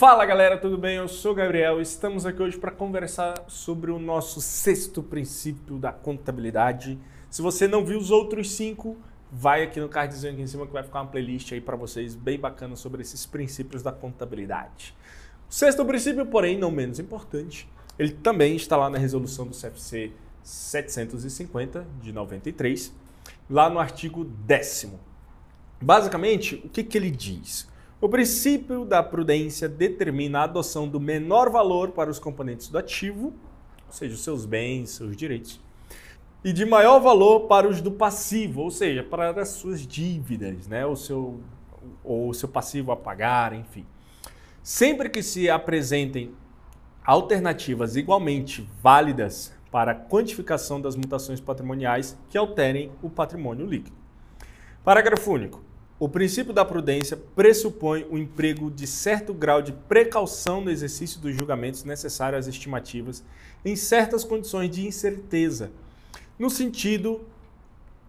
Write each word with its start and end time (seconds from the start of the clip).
Fala 0.00 0.24
galera, 0.24 0.56
tudo 0.56 0.78
bem? 0.78 0.96
Eu 0.96 1.06
sou 1.06 1.32
o 1.32 1.34
Gabriel. 1.34 1.78
Estamos 1.78 2.24
aqui 2.24 2.42
hoje 2.42 2.56
para 2.56 2.70
conversar 2.70 3.34
sobre 3.48 3.90
o 3.90 3.98
nosso 3.98 4.40
sexto 4.40 5.02
princípio 5.02 5.76
da 5.76 5.92
contabilidade. 5.92 6.98
Se 7.28 7.42
você 7.42 7.68
não 7.68 7.84
viu 7.84 7.98
os 7.98 8.10
outros 8.10 8.50
cinco, 8.52 8.96
vai 9.30 9.62
aqui 9.62 9.78
no 9.78 9.90
cardzinho 9.90 10.32
aqui 10.32 10.40
em 10.40 10.46
cima 10.46 10.66
que 10.66 10.72
vai 10.72 10.82
ficar 10.82 11.02
uma 11.02 11.10
playlist 11.10 11.52
aí 11.52 11.60
para 11.60 11.76
vocês 11.76 12.14
bem 12.14 12.40
bacana 12.40 12.76
sobre 12.76 13.02
esses 13.02 13.26
princípios 13.26 13.82
da 13.82 13.92
contabilidade. 13.92 14.96
O 15.50 15.52
sexto 15.52 15.84
princípio, 15.84 16.24
porém, 16.24 16.56
não 16.56 16.70
menos 16.70 16.98
importante, 16.98 17.68
ele 17.98 18.12
também 18.12 18.56
está 18.56 18.78
lá 18.78 18.88
na 18.88 18.96
resolução 18.96 19.46
do 19.46 19.54
CFC 19.54 20.12
750 20.42 21.86
de 22.00 22.10
93, 22.10 22.90
lá 23.50 23.68
no 23.68 23.78
artigo 23.78 24.24
10 24.24 24.92
Basicamente, 25.78 26.54
o 26.64 26.70
que, 26.70 26.82
que 26.82 26.96
ele 26.96 27.10
diz? 27.10 27.68
O 28.00 28.08
princípio 28.08 28.86
da 28.86 29.02
prudência 29.02 29.68
determina 29.68 30.38
a 30.38 30.44
adoção 30.44 30.88
do 30.88 30.98
menor 30.98 31.50
valor 31.50 31.90
para 31.90 32.08
os 32.08 32.18
componentes 32.18 32.68
do 32.68 32.78
ativo, 32.78 33.34
ou 33.86 33.92
seja, 33.92 34.14
os 34.14 34.24
seus 34.24 34.46
bens, 34.46 34.88
seus 34.90 35.14
direitos, 35.14 35.60
e 36.42 36.50
de 36.50 36.64
maior 36.64 36.98
valor 36.98 37.40
para 37.40 37.68
os 37.68 37.82
do 37.82 37.90
passivo, 37.90 38.62
ou 38.62 38.70
seja, 38.70 39.02
para 39.02 39.38
as 39.38 39.50
suas 39.50 39.86
dívidas, 39.86 40.66
né? 40.66 40.86
o 40.86 40.96
seu, 40.96 41.40
ou 42.02 42.30
o 42.30 42.34
seu 42.34 42.48
passivo 42.48 42.90
a 42.90 42.96
pagar, 42.96 43.52
enfim. 43.52 43.84
Sempre 44.62 45.10
que 45.10 45.22
se 45.22 45.50
apresentem 45.50 46.32
alternativas 47.04 47.96
igualmente 47.96 48.66
válidas 48.82 49.52
para 49.70 49.92
a 49.92 49.94
quantificação 49.94 50.80
das 50.80 50.96
mutações 50.96 51.38
patrimoniais 51.38 52.18
que 52.30 52.38
alterem 52.38 52.90
o 53.02 53.10
patrimônio 53.10 53.66
líquido. 53.66 53.96
Parágrafo 54.82 55.32
único. 55.32 55.69
O 56.00 56.08
princípio 56.08 56.54
da 56.54 56.64
prudência 56.64 57.14
pressupõe 57.36 58.06
o 58.10 58.16
emprego 58.16 58.70
de 58.70 58.86
certo 58.86 59.34
grau 59.34 59.60
de 59.60 59.70
precaução 59.70 60.62
no 60.62 60.70
exercício 60.70 61.20
dos 61.20 61.36
julgamentos 61.36 61.84
necessários 61.84 62.40
às 62.40 62.54
estimativas 62.54 63.22
em 63.62 63.76
certas 63.76 64.24
condições 64.24 64.70
de 64.70 64.86
incerteza, 64.86 65.70
no 66.38 66.48
sentido 66.48 67.20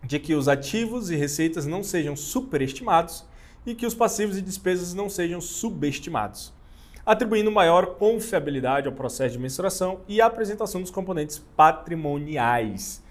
de 0.06 0.20
que 0.20 0.34
os 0.34 0.48
ativos 0.48 1.10
e 1.10 1.18
receitas 1.18 1.66
não 1.66 1.84
sejam 1.84 2.16
superestimados 2.16 3.26
e 3.66 3.76
que 3.76 3.86
os 3.86 3.94
passivos 3.94 4.38
e 4.38 4.42
despesas 4.42 4.94
não 4.94 5.10
sejam 5.10 5.42
subestimados, 5.42 6.54
atribuindo 7.06 7.52
maior 7.52 7.98
confiabilidade 7.98 8.88
ao 8.88 8.94
processo 8.94 9.34
de 9.34 9.40
mensuração 9.40 10.00
e 10.08 10.22
à 10.22 10.28
apresentação 10.28 10.80
dos 10.80 10.92
componentes 10.92 11.40
patrimoniais 11.58 13.04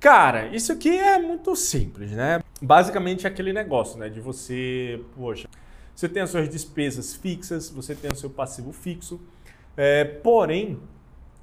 Cara, 0.00 0.46
isso 0.46 0.72
aqui 0.72 0.88
é 0.88 1.18
muito 1.18 1.54
simples, 1.54 2.12
né? 2.12 2.40
Basicamente 2.60 3.26
é 3.26 3.28
aquele 3.30 3.52
negócio, 3.52 3.98
né? 3.98 4.08
De 4.08 4.20
você, 4.20 5.00
poxa, 5.16 5.48
você 5.94 6.08
tem 6.08 6.22
as 6.22 6.30
suas 6.30 6.48
despesas 6.48 7.14
fixas, 7.14 7.70
você 7.70 7.94
tem 7.94 8.10
o 8.10 8.16
seu 8.16 8.30
passivo 8.30 8.72
fixo, 8.72 9.20
é, 9.76 10.04
porém, 10.04 10.78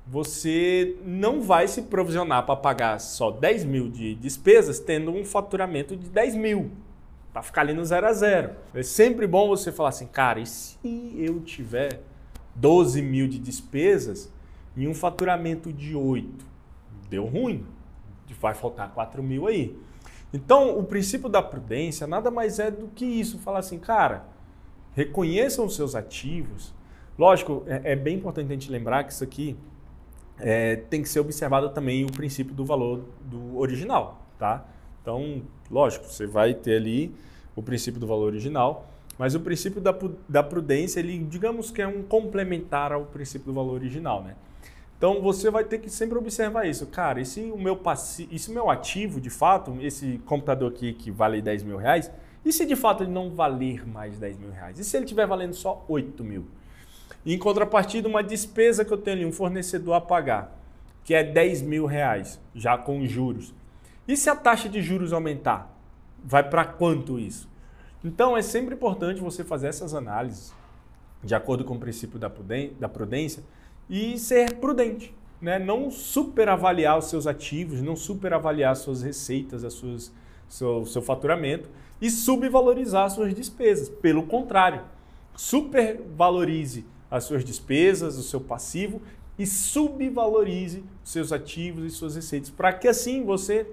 você 0.06 0.96
não 1.04 1.42
vai 1.42 1.68
se 1.68 1.84
provisionar 1.84 2.46
para 2.46 2.56
pagar 2.56 3.00
só 3.00 3.32
10 3.32 3.66
mil 3.66 3.90
de 3.90 4.16
despesas 4.16 4.80
tendo 4.80 5.12
um 5.12 5.26
faturamento 5.26 5.96
de 5.96 6.10
10 6.10 6.36
mil, 6.36 6.72
para 7.34 7.42
ficar 7.42 7.62
ali 7.62 7.74
no 7.74 7.84
zero 7.84 8.08
a 8.08 8.14
zero. 8.14 8.52
É 8.74 8.84
sempre 8.84 9.28
bom 9.28 9.48
você 9.48 9.72
falar 9.72 9.90
assim, 9.90 10.08
cara, 10.08 10.40
e 10.40 10.46
se 10.46 10.78
eu 11.18 11.42
tiver 11.42 12.02
12 12.56 13.02
mil 13.02 13.28
de 13.28 13.40
despesas 13.40 14.32
e 14.76 14.88
um 14.88 14.94
faturamento 14.94 15.74
de 15.74 15.96
8? 15.96 16.46
Deu 17.10 17.26
ruim 17.26 17.66
vai 18.40 18.54
faltar 18.54 18.92
4 18.92 19.22
mil 19.22 19.48
aí. 19.48 19.76
Então, 20.34 20.78
o 20.78 20.84
princípio 20.84 21.30
da 21.30 21.42
prudência 21.42 22.06
nada 22.06 22.30
mais 22.30 22.60
é 22.60 22.70
do 22.70 22.88
que 22.88 23.06
isso. 23.06 23.40
Falar 23.40 23.60
assim, 23.60 23.80
cara, 23.80 24.26
reconheçam 24.94 25.66
os 25.66 25.76
seus 25.76 25.96
ativos. 25.96 26.74
Lógico, 27.18 27.64
é, 27.66 27.94
é 27.94 27.96
bem 27.96 28.18
importante 28.18 28.48
a 28.48 28.54
gente 28.54 28.72
lembrar 28.72 29.04
que 29.04 29.14
isso 29.14 29.24
aqui 29.24 29.58
é, 30.40 30.76
tem 30.76 31.02
que 31.02 31.10
ser 31.10 31.20
observado 31.20 31.70
também 31.70 32.04
o 32.06 32.12
princípio 32.12 32.54
do 32.54 32.66
valor 32.66 33.04
do 33.22 33.58
original, 33.58 34.22
tá? 34.38 34.66
Então, 35.02 35.42
lógico, 35.72 36.06
você 36.06 36.28
vai 36.28 36.54
ter 36.54 36.76
ali 36.76 37.16
o 37.56 37.64
princípio 37.64 38.00
do 38.00 38.06
valor 38.06 38.26
original, 38.26 38.86
mas 39.18 39.34
o 39.34 39.40
princípio 39.40 39.82
da, 39.82 39.96
da 40.30 40.44
prudência, 40.44 41.00
ele, 41.00 41.18
digamos 41.20 41.72
que 41.72 41.82
é 41.82 41.88
um 41.88 42.04
complementar 42.04 42.92
ao 42.92 43.06
princípio 43.06 43.48
do 43.48 43.54
valor 43.54 43.74
original, 43.74 44.24
né? 44.24 44.36
Então 44.98 45.22
você 45.22 45.52
vai 45.52 45.64
ter 45.64 45.78
que 45.78 45.90
sempre 45.90 46.18
observar 46.18 46.66
isso. 46.66 46.88
Cara, 46.88 47.22
e 47.22 47.26
se 47.26 47.42
o 47.52 47.58
meu 47.58 47.76
passivo, 47.76 48.30
e 48.34 48.52
meu 48.52 48.70
ativo, 48.70 49.22
de 49.22 49.30
fato, 49.30 49.78
esse 49.80 50.20
computador 50.26 50.72
aqui 50.72 50.94
que 50.94 51.12
vale 51.12 51.42
10 51.42 51.64
mil 51.64 51.78
reais, 51.78 52.12
e 52.44 52.52
se 52.52 52.66
de 52.66 52.76
fato 52.76 53.04
ele 53.04 53.12
não 53.12 53.30
valer 53.30 53.88
mais 53.88 54.18
10 54.18 54.38
mil 54.38 54.52
reais? 54.52 54.80
E 54.80 54.84
se 54.84 54.98
ele 54.98 55.06
estiver 55.06 55.28
valendo 55.28 55.54
só 55.54 55.86
8 55.88 56.24
mil? 56.24 56.46
em 57.26 57.38
contrapartida, 57.38 58.08
uma 58.08 58.24
despesa 58.24 58.86
que 58.86 58.92
eu 58.92 58.98
tenho 58.98 59.18
ali, 59.18 59.26
um 59.26 59.34
fornecedor 59.34 59.96
a 59.96 60.02
pagar, 60.02 60.58
que 61.04 61.14
é 61.14 61.24
10 61.24 61.62
mil 61.62 61.86
reais, 61.86 62.40
já 62.56 62.78
com 62.78 63.06
juros. 63.06 63.54
E 64.08 64.16
se 64.16 64.30
a 64.30 64.36
taxa 64.36 64.70
de 64.70 64.82
juros 64.82 65.12
aumentar? 65.12 65.78
Vai 66.24 66.50
para 66.50 66.64
quanto 66.64 67.20
isso? 67.20 67.50
Então 68.04 68.38
é 68.38 68.42
sempre 68.42 68.76
importante 68.76 69.20
você 69.20 69.44
fazer 69.44 69.68
essas 69.68 69.94
análises 69.94 70.54
de 71.22 71.36
acordo 71.36 71.66
com 71.66 71.76
o 71.76 71.80
princípio 71.80 72.18
da 72.18 72.88
prudência 72.88 73.44
e 73.90 74.18
ser 74.18 74.56
prudente. 74.56 75.14
Né? 75.42 75.60
Não 75.60 75.92
superavaliar 75.92 76.98
os 76.98 77.06
seus 77.06 77.28
ativos, 77.28 77.82
não 77.82 77.96
superavaliar 77.96 78.76
suas 78.76 79.02
receitas, 79.02 79.64
as 79.64 79.74
suas, 79.74 80.12
seu, 80.48 80.86
seu 80.86 81.02
faturamento 81.02 81.70
e 82.02 82.10
subvalorizar 82.10 83.06
as 83.06 83.14
suas 83.14 83.34
despesas. 83.34 83.90
Pelo 83.90 84.24
contrário, 84.24 84.82
supervalorize 85.36 86.86
as 87.10 87.24
suas 87.24 87.44
despesas, 87.44 88.18
o 88.18 88.24
seu 88.24 88.42
passivo 88.42 89.02
e 89.38 89.46
subvalorize 89.46 90.84
os 91.04 91.12
seus 91.12 91.32
ativos 91.32 91.86
e 91.86 91.96
suas 91.96 92.16
receitas, 92.16 92.50
para 92.50 92.74
que 92.74 92.88
assim 92.88 93.24
você 93.24 93.68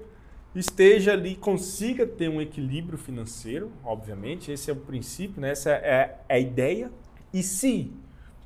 esteja 0.55 1.13
ali, 1.13 1.35
consiga 1.35 2.07
ter 2.07 2.29
um 2.29 2.41
equilíbrio 2.41 2.97
financeiro, 2.97 3.73
obviamente, 3.83 4.53
esse 4.53 4.71
é 4.71 4.73
o 4.73 4.77
princípio, 4.77 5.41
né? 5.41 5.51
essa 5.51 5.71
é 5.71 6.19
a 6.29 6.39
ideia. 6.39 6.93
E 7.33 7.43
se, 7.43 7.91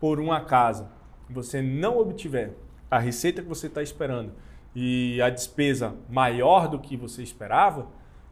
por 0.00 0.18
um 0.18 0.32
acaso, 0.32 0.86
você 1.32 1.60
não 1.62 1.98
obtiver 1.98 2.52
a 2.90 2.98
receita 2.98 3.42
que 3.42 3.48
você 3.48 3.66
está 3.66 3.82
esperando 3.82 4.32
e 4.74 5.20
a 5.20 5.30
despesa 5.30 5.94
maior 6.08 6.68
do 6.68 6.78
que 6.78 6.96
você 6.96 7.22
esperava, 7.22 7.86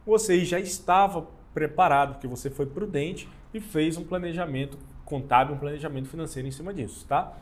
você 0.07 0.45
já 0.45 0.61
estava 0.61 1.27
preparado, 1.53 2.15
porque 2.15 2.27
você 2.27 2.51
foi 2.51 2.67
prudente 2.67 3.29
e 3.53 3.61
fez 3.61 3.97
um 3.97 4.05
planejamento 4.05 4.79
contábil, 5.05 5.55
um 5.55 5.59
planejamento 5.59 6.09
financeiro 6.09 6.47
em 6.47 6.51
cima 6.51 6.73
disso, 6.73 7.07
tá? 7.09 7.33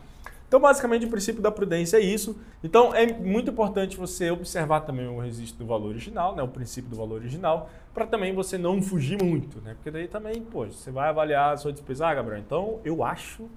Então, 0.47 0.61
basicamente, 0.61 1.05
o 1.05 1.11
princípio 1.11 1.43
da 1.43 1.51
prudência 1.51 1.97
é 1.97 2.01
isso. 2.01 2.39
Então, 2.63 2.95
é 2.95 3.13
muito 3.13 3.51
importante 3.51 3.97
você 3.97 4.31
observar 4.31 4.83
também 4.83 5.07
o 5.09 5.19
registro 5.19 5.65
do 5.65 5.67
valor 5.67 5.89
original, 5.89 6.37
né, 6.37 6.43
o 6.43 6.49
princípio 6.49 6.89
do 6.89 6.97
valor 6.97 7.17
original, 7.17 7.69
para 7.93 8.07
também 8.07 8.33
você 8.33 8.57
não 8.57 8.81
fugir 8.81 9.21
muito, 9.21 9.61
né? 9.63 9.75
Porque 9.75 9.91
daí 9.91 10.07
também, 10.07 10.41
pô, 10.41 10.65
você 10.67 10.93
vai 10.93 11.09
avaliar 11.09 11.55
a 11.55 11.57
sua 11.57 11.73
despesa, 11.73 12.07
ah, 12.07 12.15
Gabriel, 12.15 12.39
então 12.39 12.79
eu 12.85 13.03
acho 13.03 13.49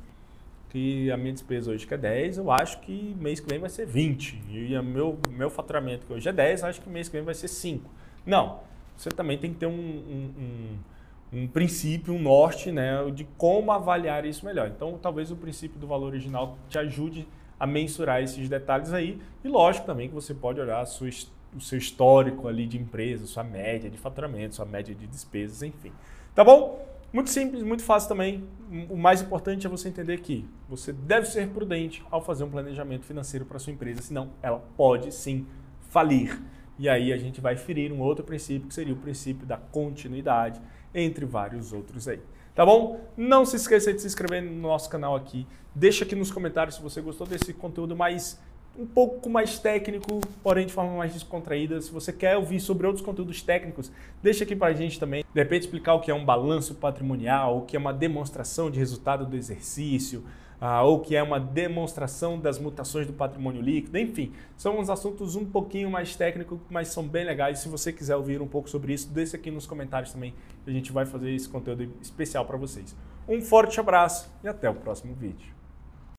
que 0.70 1.12
a 1.12 1.18
minha 1.18 1.34
despesa 1.34 1.72
hoje 1.72 1.88
que 1.88 1.94
é 1.94 1.98
10, 1.98 2.38
eu 2.38 2.52
acho 2.52 2.80
que 2.82 3.16
mês 3.20 3.40
que 3.40 3.50
vem 3.50 3.60
vai 3.60 3.70
ser 3.70 3.86
20. 3.86 4.42
E 4.50 4.78
o 4.78 4.84
meu, 4.84 5.20
meu 5.30 5.50
faturamento 5.50 6.06
que 6.06 6.14
hoje 6.14 6.28
é 6.28 6.34
10, 6.34 6.64
acho 6.64 6.82
que 6.82 6.90
mês 6.90 7.08
que 7.08 7.16
vem 7.16 7.24
vai 7.24 7.34
ser 7.34 7.48
5. 7.48 7.90
Não, 8.26 8.60
você 8.96 9.10
também 9.10 9.38
tem 9.38 9.54
que 9.54 9.60
ter 9.60 9.68
um, 9.68 9.72
um, 9.72 10.34
um, 10.40 11.40
um, 11.40 11.48
princípio, 11.48 12.14
um 12.14 12.20
norte 12.20 12.72
né, 12.72 12.98
de 13.14 13.24
como 13.38 13.72
avaliar 13.72 14.26
isso 14.26 14.46
melhor. 14.46 14.68
Então, 14.68 14.98
talvez 15.02 15.32
o 15.32 15.36
princípio 15.36 15.80
do 15.80 15.88
valor 15.88 16.08
original 16.08 16.58
te 16.68 16.78
ajude 16.78 17.28
a 17.60 17.66
mensurar 17.66 18.22
esses 18.22 18.50
detalhes 18.50 18.92
aí. 18.94 19.20
E 19.44 19.48
lógico 19.48 19.86
também 19.86 20.10
que 20.10 20.16
você 20.16 20.34
pode 20.34 20.60
olhar 20.60 20.84
sua, 20.86 21.10
o 21.56 21.62
seu 21.62 21.78
histórico 21.78 22.48
ali 22.48 22.68
de 22.68 22.78
empresa, 22.78 23.26
sua 23.26 23.44
média 23.44 23.90
de 23.90 23.98
faturamento, 23.98 24.56
sua 24.56 24.66
média 24.66 24.94
de 24.94 25.08
despesas, 25.08 25.64
enfim. 25.64 25.92
Tá 26.36 26.44
bom? 26.44 26.97
Muito 27.18 27.32
simples, 27.32 27.64
muito 27.64 27.82
fácil 27.82 28.10
também. 28.10 28.48
O 28.92 28.96
mais 28.96 29.24
importante 29.24 29.66
é 29.66 29.70
você 29.72 29.90
entender 29.90 30.20
que 30.20 30.48
você 30.70 30.94
deve 30.94 31.26
ser 31.26 31.48
prudente 31.48 32.04
ao 32.12 32.22
fazer 32.22 32.44
um 32.44 32.50
planejamento 32.52 33.08
financeiro 33.08 33.44
para 33.44 33.58
sua 33.58 33.74
empresa, 33.74 34.04
senão 34.04 34.30
ela 34.40 34.60
pode 34.78 35.12
sim 35.12 35.48
falir. 35.90 36.40
E 36.78 36.88
aí 36.88 37.12
a 37.12 37.18
gente 37.18 37.42
vai 37.42 37.58
ferir 37.58 37.92
um 37.92 38.02
outro 38.02 38.24
princípio, 38.24 38.68
que 38.68 38.74
seria 38.76 38.94
o 38.94 38.98
princípio 38.98 39.48
da 39.48 39.58
continuidade, 39.58 40.62
entre 40.94 41.26
vários 41.26 41.74
outros 41.74 42.08
aí. 42.08 42.22
Tá 42.54 42.64
bom? 42.64 43.10
Não 43.18 43.48
se 43.48 43.56
esqueça 43.56 43.92
de 43.92 44.00
se 44.00 44.06
inscrever 44.06 44.44
no 44.44 44.54
nosso 44.62 44.88
canal 44.88 45.16
aqui. 45.16 45.48
Deixa 45.74 46.06
aqui 46.06 46.16
nos 46.16 46.30
comentários 46.30 46.76
se 46.76 46.84
você 46.84 47.02
gostou 47.02 47.26
desse 47.26 47.52
conteúdo 47.52 47.96
mais 47.96 48.40
um 48.78 48.86
pouco 48.86 49.30
mais 49.30 49.58
técnico, 49.58 50.22
porém 50.44 50.66
de 50.66 50.74
forma 50.74 50.96
mais 50.96 51.14
descontraída. 51.14 51.82
Se 51.82 51.92
você 51.92 52.14
quer 52.14 52.38
ouvir 52.38 52.60
sobre 52.60 52.86
outros 52.86 53.04
conteúdos 53.04 53.42
técnicos, 53.42 53.92
deixa 54.22 54.44
aqui 54.44 54.56
para 54.56 54.68
a 54.68 54.74
gente 54.74 55.00
também. 55.00 55.24
De 55.34 55.40
repente 55.42 55.64
explicar 55.64 55.96
o 55.96 56.00
que 56.00 56.12
é 56.12 56.14
um 56.14 56.24
balanço 56.24 56.76
patrimonial, 56.76 57.58
o 57.58 57.62
que 57.64 57.76
é 57.76 57.80
uma 57.80 57.94
demonstração 57.94 58.70
de 58.70 58.78
resultado 58.78 59.26
do 59.26 59.36
exercício, 59.36 60.24
ah, 60.60 60.84
ou 60.84 61.00
que 61.00 61.16
é 61.16 61.22
uma 61.22 61.40
demonstração 61.40 62.40
das 62.40 62.60
mutações 62.60 63.06
do 63.06 63.14
patrimônio 63.14 63.62
líquido, 63.62 63.98
enfim, 63.98 64.32
são 64.56 64.80
uns 64.80 64.90
assuntos 64.90 65.36
um 65.36 65.46
pouquinho 65.46 65.90
mais 65.90 66.16
técnicos, 66.16 66.60
mas 66.70 66.88
são 66.88 67.08
bem 67.08 67.26
legais. 67.26 67.60
Se 67.60 67.70
você 67.70 67.94
quiser 67.94 68.16
ouvir 68.16 68.42
um 68.42 68.48
pouco 68.48 68.70
sobre 68.70 68.94
isso, 68.94 69.10
deixe 69.10 69.36
aqui 69.36 69.52
nos 69.52 69.68
comentários 69.68 70.12
também, 70.12 70.34
a 70.66 70.72
gente 70.72 70.92
vai 70.92 71.06
fazer 71.06 71.32
esse 71.32 71.48
conteúdo 71.48 71.92
especial 72.02 72.46
para 72.46 72.58
vocês. 72.58 72.96
Um 73.28 73.42
forte 73.42 73.80
abraço 73.80 74.32
e 74.44 74.48
até 74.48 74.70
o 74.70 74.74
próximo 74.74 75.14
vídeo. 75.14 75.57